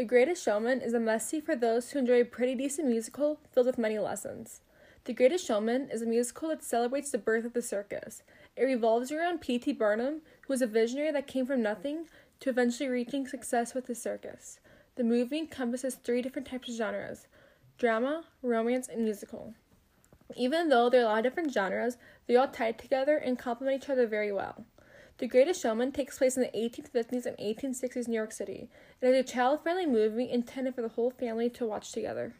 The 0.00 0.06
Greatest 0.06 0.42
Showman 0.42 0.80
is 0.80 0.94
a 0.94 0.98
must-see 0.98 1.40
for 1.40 1.54
those 1.54 1.90
who 1.90 1.98
enjoy 1.98 2.22
a 2.22 2.24
pretty 2.24 2.54
decent 2.54 2.88
musical 2.88 3.38
filled 3.52 3.66
with 3.66 3.76
many 3.76 3.98
lessons. 3.98 4.62
The 5.04 5.12
Greatest 5.12 5.44
Showman 5.44 5.90
is 5.90 6.00
a 6.00 6.06
musical 6.06 6.48
that 6.48 6.64
celebrates 6.64 7.10
the 7.10 7.18
birth 7.18 7.44
of 7.44 7.52
the 7.52 7.60
circus. 7.60 8.22
It 8.56 8.64
revolves 8.64 9.12
around 9.12 9.42
P.T. 9.42 9.74
Barnum, 9.74 10.22
who 10.40 10.54
was 10.54 10.62
a 10.62 10.66
visionary 10.66 11.12
that 11.12 11.26
came 11.26 11.44
from 11.44 11.60
nothing 11.60 12.06
to 12.40 12.48
eventually 12.48 12.88
reaching 12.88 13.26
success 13.26 13.74
with 13.74 13.88
the 13.88 13.94
circus. 13.94 14.58
The 14.96 15.04
movie 15.04 15.36
encompasses 15.36 15.96
three 15.96 16.22
different 16.22 16.48
types 16.48 16.70
of 16.70 16.76
genres 16.76 17.26
drama, 17.76 18.24
romance, 18.42 18.88
and 18.88 19.04
musical. 19.04 19.52
Even 20.34 20.70
though 20.70 20.88
there 20.88 21.02
are 21.02 21.04
a 21.04 21.08
lot 21.08 21.18
of 21.18 21.24
different 21.24 21.52
genres, 21.52 21.98
they 22.26 22.36
all 22.36 22.48
tie 22.48 22.72
together 22.72 23.18
and 23.18 23.38
complement 23.38 23.84
each 23.84 23.90
other 23.90 24.06
very 24.06 24.32
well. 24.32 24.64
The 25.20 25.26
Greatest 25.26 25.60
Showman 25.60 25.92
takes 25.92 26.16
place 26.16 26.38
in 26.38 26.42
the 26.44 26.58
1850s 26.58 27.26
and 27.26 27.36
1860s 27.36 28.08
New 28.08 28.14
York 28.14 28.32
City. 28.32 28.70
It 29.02 29.08
is 29.08 29.20
a 29.20 29.22
child 29.22 29.62
friendly 29.62 29.84
movie 29.84 30.30
intended 30.30 30.74
for 30.74 30.80
the 30.80 30.88
whole 30.88 31.10
family 31.10 31.50
to 31.50 31.66
watch 31.66 31.92
together. 31.92 32.32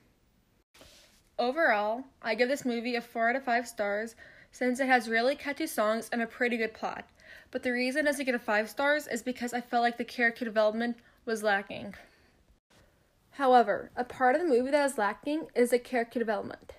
Overall, 1.39 2.05
I 2.23 2.35
give 2.35 2.49
this 2.49 2.65
movie 2.65 2.97
a 2.97 3.03
4 3.03 3.29
out 3.29 3.37
of 3.37 3.45
5 3.45 3.69
stars 3.69 4.15
since 4.51 4.81
it 4.81 4.87
has 4.87 5.11
really 5.11 5.37
catchy 5.37 5.67
songs 5.67 6.09
and 6.11 6.23
a 6.23 6.27
pretty 6.27 6.57
good 6.57 6.73
plot. 6.73 7.05
But 7.51 7.63
the 7.63 7.71
reason 7.71 8.01
it 8.01 8.05
doesn't 8.05 8.25
get 8.25 8.35
a 8.35 8.39
5 8.39 8.71
stars 8.71 9.07
is 9.07 9.23
because 9.23 9.53
I 9.53 9.61
felt 9.61 9.83
like 9.83 9.99
the 9.99 10.05
character 10.05 10.47
development 10.47 10.97
was 11.27 11.43
lacking. 11.43 11.95
However, 13.33 13.91
a 13.95 14.05
part 14.05 14.37
of 14.37 14.41
the 14.41 14.49
movie 14.49 14.71
that 14.71 14.87
is 14.87 14.97
lacking 14.97 15.49
is 15.55 15.69
the 15.69 15.79
character 15.79 16.19
development. 16.19 16.73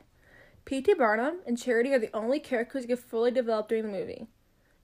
P.T. 0.65 0.95
Barnum 0.95 1.41
and 1.45 1.59
Charity 1.59 1.93
are 1.93 1.99
the 1.99 2.09
only 2.11 2.39
characters 2.39 2.85
who 2.85 2.87
get 2.87 2.97
fully 2.97 3.29
developed 3.29 3.69
during 3.69 3.83
the 3.83 3.91
movie. 3.91 4.25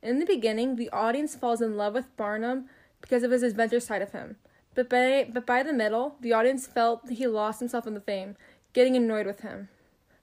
In 0.02 0.20
the 0.20 0.26
beginning, 0.26 0.76
the 0.76 0.90
audience 0.92 1.36
falls 1.36 1.62
in 1.62 1.78
love 1.78 1.94
with 1.94 2.16
Barnum 2.18 2.70
because 3.02 3.24
of 3.24 3.32
his 3.32 3.44
adventure 3.44 3.80
side 3.80 4.02
of 4.02 4.12
him. 4.12 4.38
But 4.76 4.90
by, 4.90 5.28
but 5.32 5.46
by 5.46 5.64
the 5.64 5.74
middle, 5.74 6.18
the 6.22 6.34
audience 6.34 6.68
felt 6.68 7.10
he 7.10 7.26
lost 7.26 7.60
himself 7.60 7.88
in 7.88 7.96
the 7.96 8.02
fame, 8.02 8.36
getting 8.74 8.96
annoyed 8.96 9.26
with 9.26 9.42
him. 9.42 9.70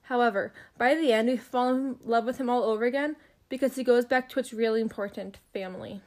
However, 0.02 0.52
by 0.78 0.94
the 0.94 1.12
end, 1.12 1.28
we 1.28 1.36
fall 1.36 1.74
in 1.74 1.96
love 2.04 2.24
with 2.24 2.38
him 2.38 2.48
all 2.48 2.62
over 2.62 2.84
again 2.84 3.16
because 3.48 3.74
he 3.74 3.82
goes 3.82 4.04
back 4.04 4.28
to 4.28 4.36
what's 4.36 4.52
really 4.52 4.80
important 4.80 5.38
family. 5.52 6.02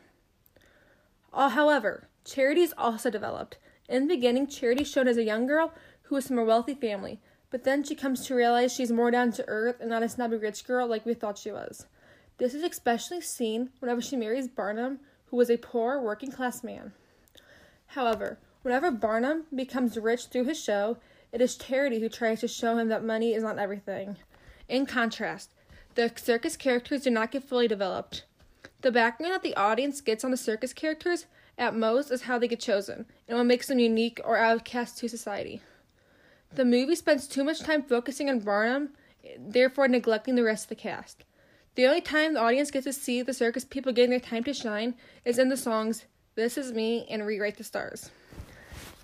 Uh, 1.34 1.50
however, 1.50 2.08
Charity 2.23 2.61
is 2.61 2.73
also 2.78 3.09
developed. 3.09 3.58
In 3.89 4.08
the 4.08 4.16
beginning, 4.16 4.47
Charity 4.47 4.84
shown 4.84 5.08
as 5.08 5.17
a 5.17 5.23
young 5.23 5.45
girl 5.45 5.73
who 6.03 6.16
was 6.16 6.28
from 6.28 6.39
a 6.39 6.45
wealthy 6.45 6.73
family, 6.73 7.19
but 7.50 7.63
then 7.63 7.84
she 7.84 7.95
comes 7.95 8.25
to 8.25 8.36
realize 8.36 8.73
she's 8.73 8.91
more 8.91 9.11
down 9.11 9.31
to 9.34 9.47
earth 9.47 9.78
and 9.80 9.89
not 9.89 10.03
a 10.03 10.09
snobby 10.09 10.38
rich 10.38 10.66
girl 10.66 10.88
like 10.88 11.06
we 11.06 11.13
thought 11.13 11.38
she 11.38 11.52
was. 11.52 11.86
This 12.38 12.53
is 12.53 12.63
especially 12.63 13.21
seen 13.21 13.71
whenever 13.80 14.02
she 14.02 14.16
marries 14.16 14.47
Barnum, 14.47 14.99
who 15.27 15.38
was 15.38 15.49
a 15.49 15.57
poor 15.57 15.99
working 15.99 16.31
class 16.31 16.63
man. 16.63 16.94
However, 17.88 18.38
whenever 18.61 18.91
Barnum 18.91 19.45
becomes 19.53 19.97
rich 19.97 20.27
through 20.27 20.45
his 20.45 20.61
show, 20.61 20.97
it 21.31 21.41
is 21.41 21.57
Charity 21.57 21.99
who 21.99 22.09
tries 22.09 22.41
to 22.41 22.47
show 22.47 22.77
him 22.77 22.89
that 22.89 23.03
money 23.03 23.33
is 23.33 23.44
not 23.44 23.57
everything. 23.57 24.17
In 24.69 24.85
contrast, 24.85 25.52
the 25.95 26.11
circus 26.16 26.55
characters 26.55 27.02
do 27.02 27.09
not 27.09 27.31
get 27.31 27.44
fully 27.44 27.67
developed. 27.67 28.23
The 28.81 28.91
background 28.91 29.33
that 29.33 29.41
the 29.41 29.55
audience 29.55 29.99
gets 29.99 30.23
on 30.23 30.31
the 30.31 30.38
circus 30.38 30.73
characters, 30.73 31.25
at 31.57 31.75
most, 31.75 32.11
is 32.11 32.23
how 32.23 32.38
they 32.38 32.47
get 32.47 32.59
chosen, 32.59 33.07
and 33.27 33.38
what 33.38 33.45
makes 33.45 33.67
them 33.67 33.79
unique 33.79 34.22
or 34.23 34.38
outcast 34.38 34.99
to 34.99 35.09
society. 35.09 35.61
The 36.53 36.66
movie 36.66 36.95
spends 36.95 37.27
too 37.27 37.44
much 37.44 37.61
time 37.61 37.81
focusing 37.81 38.29
on 38.29 38.39
Barnum, 38.39 38.89
therefore 39.39 39.88
neglecting 39.88 40.35
the 40.35 40.44
rest 40.44 40.66
of 40.66 40.69
the 40.69 40.75
cast. 40.75 41.23
The 41.78 41.86
only 41.86 42.02
time 42.02 42.33
the 42.33 42.42
audience 42.42 42.72
gets 42.72 42.86
to 42.86 42.92
see 42.92 43.22
the 43.22 43.36
circus 43.36 43.64
people 43.64 43.94
getting 43.94 44.09
their 44.09 44.20
time 44.20 44.44
to 44.45 44.53
shine 44.53 44.95
is 45.23 45.38
in 45.38 45.50
the 45.50 45.56
songs 45.56 46.06
This 46.34 46.58
Is 46.58 46.73
Me 46.73 47.06
and 47.08 47.23
Rewrite 47.23 47.58
the 47.58 47.64
Stars. 47.64 48.09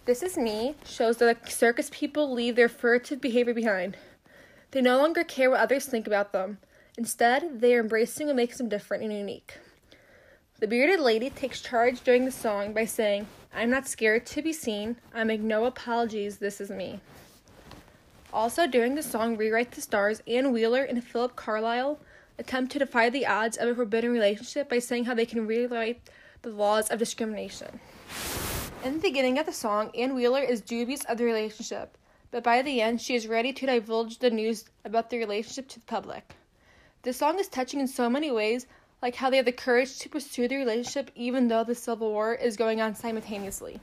This 0.06 0.24
Is 0.24 0.40
Me 0.40 0.74
shows 0.84 1.18
that 1.18 1.44
the 1.46 1.52
circus 1.52 1.92
people 1.94 2.34
leave 2.34 2.56
their 2.56 2.68
furtive 2.68 3.22
behavior 3.22 3.54
behind. 3.54 3.96
They 4.72 4.82
no 4.82 4.98
longer 4.98 5.24
care 5.24 5.52
what 5.52 5.60
others 5.60 5.86
think 5.86 6.08
about 6.08 6.34
them. 6.34 6.58
Instead, 6.98 7.62
they 7.62 7.76
are 7.76 7.80
embracing 7.80 8.26
what 8.26 8.38
makes 8.38 8.58
them 8.58 8.70
different 8.70 9.04
and 9.04 9.14
unique. 9.14 9.60
The 10.60 10.66
bearded 10.66 11.00
lady 11.00 11.30
takes 11.30 11.62
charge 11.62 12.02
during 12.02 12.26
the 12.26 12.32
song 12.32 12.74
by 12.74 12.86
saying, 12.86 13.28
I'm 13.54 13.70
not 13.70 13.88
scared 13.88 14.26
to 14.26 14.42
be 14.42 14.52
seen. 14.52 14.96
I 15.14 15.24
make 15.26 15.42
no 15.42 15.66
apologies. 15.66 16.40
This 16.40 16.60
is 16.60 16.72
me. 16.72 17.02
Also, 18.34 18.66
during 18.66 18.96
the 18.96 19.04
song 19.04 19.38
Rewrite 19.38 19.74
the 19.74 19.82
Stars, 19.82 20.24
Anne 20.26 20.52
Wheeler 20.52 20.82
and 20.82 21.04
Phillip 21.04 21.36
Carlyle 21.36 22.00
attempt 22.40 22.72
to 22.72 22.80
defy 22.80 23.10
the 23.10 23.26
odds 23.26 23.58
of 23.58 23.70
a 23.70 23.76
forbidden 23.76 24.12
relationship 24.12 24.70
by 24.70 24.80
saying 24.80 25.06
how 25.06 25.14
they 25.14 25.26
can 25.26 25.48
rewrite 25.48 26.02
the 26.42 26.50
laws 26.50 26.90
of 26.90 27.00
discrimination. 27.00 27.80
In 28.84 28.94
the 28.94 29.00
beginning 29.00 29.40
of 29.40 29.46
the 29.46 29.54
song, 29.54 29.92
Anne 29.96 30.14
Wheeler 30.14 30.42
is 30.42 30.62
dubious 30.62 31.06
of 31.06 31.18
the 31.18 31.24
relationship, 31.24 31.98
but 32.32 32.44
by 32.44 32.62
the 32.62 32.82
end, 32.82 33.02
she 33.02 33.16
is 33.16 33.28
ready 33.28 33.54
to 33.54 33.66
divulge 33.66 34.20
the 34.20 34.30
news 34.30 34.66
about 34.84 35.10
the 35.10 35.18
relationship 35.18 35.70
to 35.70 35.80
the 35.80 35.86
public. 35.86 36.36
The 37.04 37.14
song 37.14 37.40
is 37.40 37.48
touching 37.48 37.80
in 37.80 37.88
so 37.88 38.10
many 38.10 38.32
ways, 38.32 38.66
like 39.02 39.16
how 39.16 39.30
they 39.30 39.38
have 39.38 39.46
the 39.46 39.52
courage 39.52 40.00
to 40.00 40.10
pursue 40.10 40.48
the 40.48 40.58
relationship 40.58 41.12
even 41.16 41.48
though 41.48 41.64
the 41.64 41.76
Civil 41.76 42.12
War 42.12 42.34
is 42.34 42.58
going 42.58 42.82
on 42.82 42.96
simultaneously. 42.96 43.80